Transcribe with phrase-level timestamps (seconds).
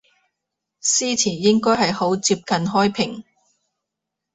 [0.79, 3.23] 司前應該係好接近開平